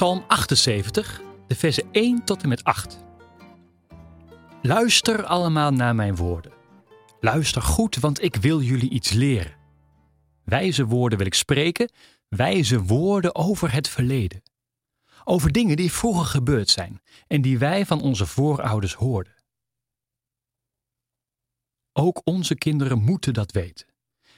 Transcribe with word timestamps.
Psalm 0.00 0.24
78, 0.26 1.20
de 1.46 1.54
versen 1.54 1.88
1 1.92 2.24
tot 2.24 2.42
en 2.42 2.48
met 2.48 2.64
8. 2.64 3.04
Luister 4.62 5.24
allemaal 5.24 5.70
naar 5.70 5.94
mijn 5.94 6.16
woorden. 6.16 6.52
Luister 7.20 7.62
goed, 7.62 7.96
want 7.96 8.22
ik 8.22 8.36
wil 8.36 8.60
jullie 8.60 8.90
iets 8.90 9.10
leren. 9.10 9.56
Wijze 10.44 10.86
woorden 10.86 11.18
wil 11.18 11.26
ik 11.26 11.34
spreken, 11.34 11.92
wijze 12.28 12.82
woorden 12.82 13.34
over 13.34 13.72
het 13.72 13.88
verleden. 13.88 14.42
Over 15.24 15.52
dingen 15.52 15.76
die 15.76 15.92
vroeger 15.92 16.24
gebeurd 16.24 16.68
zijn 16.68 17.02
en 17.26 17.42
die 17.42 17.58
wij 17.58 17.86
van 17.86 18.00
onze 18.00 18.26
voorouders 18.26 18.94
hoorden. 18.94 19.34
Ook 21.92 22.20
onze 22.24 22.54
kinderen 22.54 23.02
moeten 23.02 23.34
dat 23.34 23.52
weten. 23.52 23.86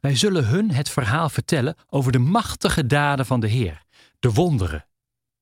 Wij 0.00 0.16
zullen 0.16 0.46
hun 0.46 0.70
het 0.70 0.88
verhaal 0.88 1.28
vertellen 1.28 1.76
over 1.86 2.12
de 2.12 2.18
machtige 2.18 2.86
daden 2.86 3.26
van 3.26 3.40
de 3.40 3.48
Heer, 3.48 3.82
de 4.18 4.32
wonderen 4.32 4.86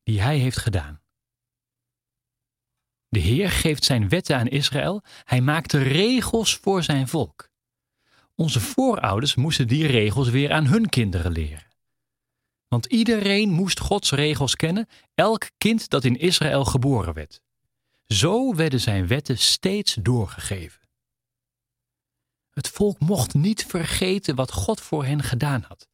die 0.02 0.20
Hij 0.20 0.38
heeft 0.38 0.58
gedaan. 0.58 1.00
De 3.08 3.18
Heer 3.18 3.50
geeft 3.50 3.84
zijn 3.84 4.08
wetten 4.08 4.36
aan 4.36 4.48
Israël, 4.48 5.02
Hij 5.24 5.40
maakt 5.40 5.70
de 5.70 5.82
regels 5.82 6.56
voor 6.56 6.82
zijn 6.82 7.08
volk. 7.08 7.50
Onze 8.34 8.60
voorouders 8.60 9.34
moesten 9.34 9.68
die 9.68 9.86
regels 9.86 10.28
weer 10.28 10.52
aan 10.52 10.66
hun 10.66 10.88
kinderen 10.88 11.32
leren. 11.32 11.66
Want 12.68 12.86
iedereen 12.86 13.50
moest 13.50 13.80
Gods 13.80 14.10
regels 14.10 14.56
kennen, 14.56 14.88
elk 15.14 15.50
kind 15.58 15.88
dat 15.88 16.04
in 16.04 16.18
Israël 16.18 16.64
geboren 16.64 17.14
werd. 17.14 17.40
Zo 18.06 18.54
werden 18.54 18.80
zijn 18.80 19.06
wetten 19.06 19.38
steeds 19.38 19.94
doorgegeven. 19.94 20.80
Het 22.50 22.68
volk 22.68 23.00
mocht 23.00 23.34
niet 23.34 23.66
vergeten 23.66 24.34
wat 24.34 24.52
God 24.52 24.80
voor 24.80 25.04
hen 25.04 25.22
gedaan 25.22 25.64
had. 25.68 25.88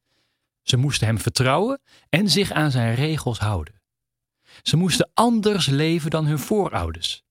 Ze 0.61 0.77
moesten 0.77 1.07
hem 1.07 1.19
vertrouwen 1.19 1.81
en 2.09 2.29
zich 2.29 2.51
aan 2.51 2.71
zijn 2.71 2.95
regels 2.95 3.39
houden. 3.39 3.78
Ze 4.61 4.77
moesten 4.77 5.09
anders 5.13 5.67
leven 5.67 6.09
dan 6.09 6.25
hun 6.25 6.39
voorouders. 6.39 7.23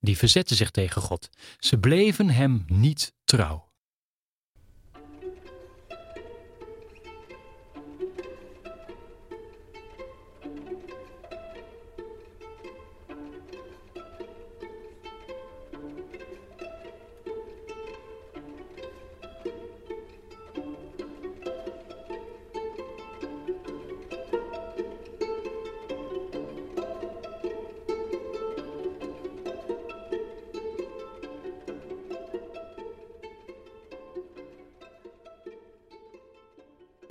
Die 0.00 0.16
verzetten 0.16 0.56
zich 0.56 0.70
tegen 0.70 1.02
God. 1.02 1.28
Ze 1.58 1.78
bleven 1.78 2.30
hem 2.30 2.64
niet 2.66 3.14
trouw. 3.24 3.65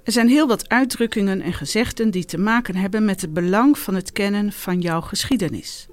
Er 0.06 0.12
zijn 0.12 0.28
heel 0.28 0.48
wat 0.48 0.70
uitdrukkingen 0.70 1.42
en 1.42 1.54
gezegden 1.54 2.12
die 2.12 2.26
te 2.26 2.38
maken 2.38 2.76
hebben 2.76 3.06
met 3.06 3.22
het 3.22 3.34
belang 3.34 3.78
van 3.78 3.96
het 3.96 4.12
kennen 4.12 4.52
van 4.52 4.82
jouw 4.82 5.02
geschiedenis. 5.02 5.88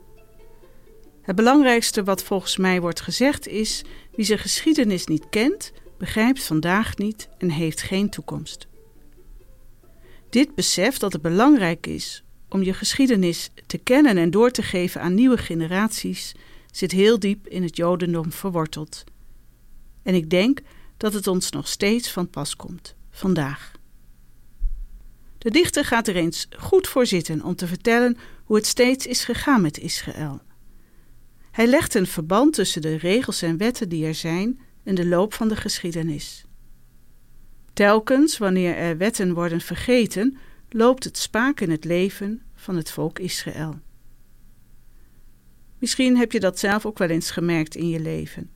Het 1.23 1.37
belangrijkste 1.37 2.05
wat 2.05 2.23
volgens 2.23 2.57
mij 2.57 2.81
wordt 2.81 3.01
gezegd 3.01 3.47
is: 3.47 3.83
wie 4.15 4.25
zijn 4.25 4.39
geschiedenis 4.39 5.07
niet 5.07 5.29
kent, 5.31 5.73
begrijpt 5.99 6.43
vandaag 6.43 6.97
niet 6.97 7.29
en 7.39 7.51
heeft 7.51 7.83
geen 7.83 8.11
toekomst. 8.11 8.67
Dit 10.31 10.55
besef 10.55 10.99
dat 10.99 11.13
het 11.13 11.23
belangrijk 11.23 11.87
is 11.87 12.23
om 12.49 12.63
je 12.63 12.75
geschiedenis 12.75 13.51
te 13.67 13.79
kennen 13.79 14.17
en 14.17 14.31
door 14.31 14.51
te 14.51 14.63
geven 14.63 15.01
aan 15.01 15.15
nieuwe 15.15 15.39
generaties, 15.39 16.35
zit 16.71 16.91
heel 16.91 17.19
diep 17.19 17.47
in 17.47 17.63
het 17.63 17.77
Jodendom 17.77 18.33
verworteld. 18.33 19.05
En 20.03 20.15
ik 20.15 20.31
denk 20.31 20.61
dat 20.97 21.13
het 21.13 21.27
ons 21.27 21.51
nog 21.51 21.69
steeds 21.69 22.11
van 22.11 22.31
pas 22.31 22.57
komt, 22.57 22.95
vandaag. 23.11 23.81
De 25.43 25.51
dichter 25.51 25.85
gaat 25.85 26.09
er 26.09 26.17
eens 26.17 26.49
goed 26.59 26.89
voor 26.89 27.07
zitten 27.07 27.43
om 27.43 27.55
te 27.55 27.67
vertellen 27.67 28.17
hoe 28.45 28.57
het 28.57 28.67
steeds 28.67 29.07
is 29.07 29.25
gegaan 29.25 29.61
met 29.61 29.79
Israël. 29.79 30.41
Hij 31.51 31.67
legt 31.67 31.95
een 31.95 32.07
verband 32.07 32.55
tussen 32.55 32.83
de 32.83 32.97
regels 32.97 33.43
en 33.43 33.57
wetten 33.57 33.89
die 33.89 34.07
er 34.07 34.15
zijn 34.15 34.61
en 34.85 34.95
de 34.95 35.07
loop 35.07 35.35
van 35.35 35.49
de 35.49 35.57
geschiedenis. 35.57 36.45
Telkens 37.73 38.39
wanneer 38.39 38.77
er 38.77 38.97
wetten 38.97 39.35
worden 39.35 39.61
vergeten, 39.61 40.39
loopt 40.69 41.05
het 41.05 41.19
spaak 41.19 41.61
in 41.61 41.71
het 41.71 41.85
leven 41.85 42.43
van 42.55 42.77
het 42.77 42.91
volk 42.91 43.19
Israël. 43.19 43.79
Misschien 45.79 46.17
heb 46.17 46.33
je 46.33 46.41
dat 46.41 46.59
zelf 46.59 46.87
ook 46.87 46.99
wel 46.99 47.09
eens 47.09 47.31
gemerkt 47.31 47.75
in 47.75 47.89
je 47.89 48.01
leven. 48.01 48.51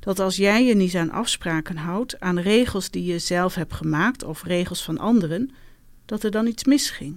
Dat 0.00 0.18
als 0.18 0.36
jij 0.36 0.64
je 0.64 0.74
niet 0.74 0.94
aan 0.94 1.10
afspraken 1.10 1.76
houdt, 1.76 2.20
aan 2.20 2.38
regels 2.38 2.90
die 2.90 3.04
je 3.04 3.18
zelf 3.18 3.54
hebt 3.54 3.72
gemaakt 3.72 4.24
of 4.24 4.42
regels 4.42 4.84
van 4.84 4.98
anderen, 4.98 5.50
dat 6.12 6.22
er 6.22 6.30
dan 6.30 6.46
iets 6.46 6.64
misging. 6.64 7.16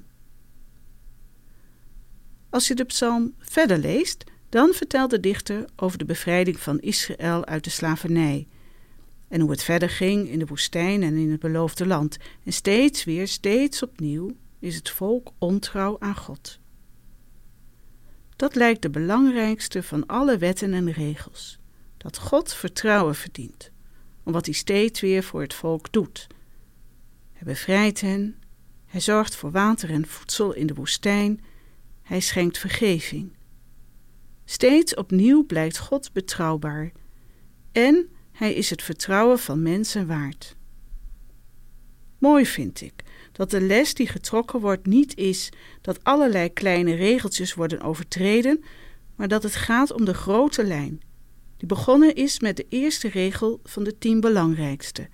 Als 2.50 2.68
je 2.68 2.76
de 2.76 2.84
psalm 2.84 3.34
verder 3.40 3.78
leest, 3.78 4.24
dan 4.50 4.74
vertelt 4.74 5.10
de 5.10 5.20
dichter 5.20 5.66
over 5.76 5.98
de 5.98 6.06
bevrijding 6.06 6.60
van 6.60 6.80
Israël 6.80 7.46
uit 7.46 7.64
de 7.64 7.70
slavernij 7.70 8.48
en 9.28 9.42
hoe 9.42 9.52
het 9.52 9.64
verder 9.64 9.90
ging 9.90 10.30
in 10.30 10.40
de 10.40 10.46
woestijn 10.46 11.04
en 11.04 11.16
in 11.16 11.32
het 11.32 11.40
beloofde 11.40 11.86
land. 11.86 12.18
En 12.44 12.54
steeds 12.54 13.04
weer, 13.04 13.28
steeds 13.28 13.84
opnieuw 13.84 14.36
is 14.60 14.76
het 14.76 14.90
volk 14.90 15.32
ontrouw 15.38 15.96
aan 16.00 16.16
God. 16.16 16.60
Dat 18.36 18.56
lijkt 18.56 18.82
de 18.82 18.90
belangrijkste 18.90 19.84
van 19.84 20.06
alle 20.06 20.38
wetten 20.38 20.74
en 20.74 20.92
regels: 20.92 21.60
dat 21.98 22.18
God 22.18 22.54
vertrouwen 22.54 23.16
verdient, 23.16 23.72
om 24.24 24.34
wat 24.34 24.46
hij 24.46 24.56
steeds 24.56 25.02
weer 25.02 25.24
voor 25.24 25.42
het 25.42 25.54
volk 25.54 25.92
doet. 25.92 26.28
Hij 27.34 27.44
bevrijdt 27.46 28.02
hen, 28.02 28.36
hij 28.86 29.00
zorgt 29.00 29.36
voor 29.36 29.52
water 29.52 29.90
en 29.90 30.08
voedsel 30.08 30.54
in 30.54 30.68
de 30.68 30.74
woestijn. 30.74 31.44
Hij 32.02 32.20
schenkt 32.20 32.58
vergeving. 32.58 33.34
Steeds 34.46 34.96
opnieuw 34.96 35.46
blijkt 35.46 35.78
God 35.78 36.14
betrouwbaar. 36.14 36.92
En 37.72 38.10
hij 38.32 38.54
is 38.54 38.70
het 38.70 38.84
vertrouwen 38.84 39.40
van 39.40 39.62
mensen 39.62 40.08
waard. 40.08 40.56
Mooi 42.18 42.46
vind 42.46 42.82
ik 42.82 43.04
dat 43.32 43.52
de 43.52 43.62
les 43.62 43.94
die 43.94 44.08
getrokken 44.08 44.60
wordt 44.60 44.86
niet 44.86 45.18
is 45.18 45.50
dat 45.82 46.04
allerlei 46.04 46.54
kleine 46.54 46.94
regeltjes 46.94 47.54
worden 47.54 47.82
overtreden, 47.82 48.64
maar 49.16 49.28
dat 49.28 49.44
het 49.44 49.56
gaat 49.56 49.92
om 49.92 50.06
de 50.06 50.14
grote 50.14 50.64
lijn, 50.64 51.02
die 51.58 51.68
begonnen 51.68 52.16
is 52.16 52.40
met 52.40 52.58
de 52.58 52.66
eerste 52.70 53.08
regel 53.08 53.60
van 53.64 53.84
de 53.84 53.98
tien 53.98 54.20
belangrijkste. 54.20 55.10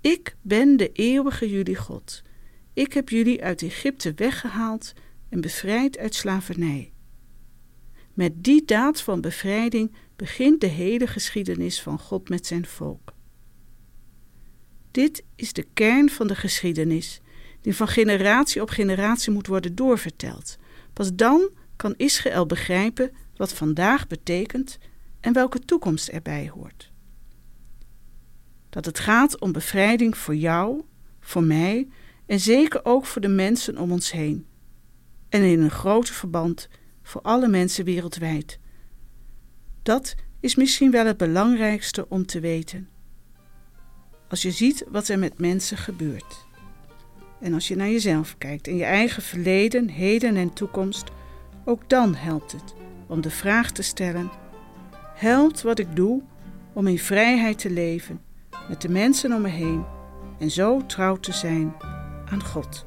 Ik 0.00 0.36
ben 0.42 0.76
de 0.76 0.92
eeuwige 0.92 1.50
jullie 1.50 1.76
God. 1.76 2.22
Ik 2.74 2.92
heb 2.92 3.08
jullie 3.08 3.42
uit 3.42 3.62
Egypte 3.62 4.12
weggehaald 4.14 4.92
en 5.28 5.40
bevrijd 5.40 5.98
uit 5.98 6.14
slavernij. 6.14 6.92
Met 8.14 8.44
die 8.44 8.64
daad 8.64 9.00
van 9.00 9.20
bevrijding 9.20 9.92
begint 10.16 10.60
de 10.60 10.66
hele 10.66 11.06
geschiedenis 11.06 11.82
van 11.82 11.98
God 11.98 12.28
met 12.28 12.46
zijn 12.46 12.66
volk. 12.66 13.12
Dit 14.90 15.24
is 15.36 15.52
de 15.52 15.66
kern 15.74 16.10
van 16.10 16.26
de 16.26 16.34
geschiedenis, 16.34 17.20
die 17.60 17.76
van 17.76 17.88
generatie 17.88 18.62
op 18.62 18.70
generatie 18.70 19.32
moet 19.32 19.46
worden 19.46 19.74
doorverteld. 19.74 20.58
Pas 20.92 21.14
dan 21.14 21.50
kan 21.76 21.94
Israël 21.96 22.46
begrijpen 22.46 23.12
wat 23.36 23.52
vandaag 23.52 24.06
betekent 24.06 24.78
en 25.20 25.32
welke 25.32 25.58
toekomst 25.58 26.08
erbij 26.08 26.50
hoort. 26.54 26.90
Dat 28.68 28.84
het 28.84 28.98
gaat 28.98 29.40
om 29.40 29.52
bevrijding 29.52 30.16
voor 30.16 30.36
jou, 30.36 30.82
voor 31.20 31.42
mij 31.42 31.88
en 32.32 32.40
zeker 32.40 32.84
ook 32.84 33.06
voor 33.06 33.20
de 33.20 33.28
mensen 33.28 33.78
om 33.78 33.92
ons 33.92 34.12
heen. 34.12 34.46
En 35.28 35.42
in 35.42 35.60
een 35.60 35.70
groter 35.70 36.14
verband 36.14 36.68
voor 37.02 37.20
alle 37.20 37.48
mensen 37.48 37.84
wereldwijd. 37.84 38.58
Dat 39.82 40.14
is 40.40 40.54
misschien 40.54 40.90
wel 40.90 41.06
het 41.06 41.16
belangrijkste 41.16 42.08
om 42.08 42.26
te 42.26 42.40
weten. 42.40 42.88
Als 44.28 44.42
je 44.42 44.50
ziet 44.50 44.84
wat 44.88 45.08
er 45.08 45.18
met 45.18 45.38
mensen 45.38 45.76
gebeurt. 45.76 46.46
En 47.40 47.54
als 47.54 47.68
je 47.68 47.76
naar 47.76 47.90
jezelf 47.90 48.38
kijkt 48.38 48.66
en 48.66 48.76
je 48.76 48.84
eigen 48.84 49.22
verleden, 49.22 49.88
heden 49.88 50.36
en 50.36 50.52
toekomst, 50.52 51.04
ook 51.64 51.88
dan 51.88 52.14
helpt 52.14 52.52
het 52.52 52.74
om 53.06 53.20
de 53.20 53.30
vraag 53.30 53.70
te 53.70 53.82
stellen: 53.82 54.30
helpt 55.14 55.62
wat 55.62 55.78
ik 55.78 55.96
doe 55.96 56.22
om 56.72 56.86
in 56.86 56.98
vrijheid 56.98 57.58
te 57.58 57.70
leven 57.70 58.20
met 58.68 58.80
de 58.80 58.88
mensen 58.88 59.32
om 59.32 59.42
me 59.42 59.48
heen 59.48 59.84
en 60.38 60.50
zo 60.50 60.86
trouw 60.86 61.16
te 61.16 61.32
zijn 61.32 61.91
aan 62.32 62.44
God. 62.44 62.84